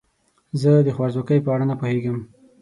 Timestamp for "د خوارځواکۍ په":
0.87-1.49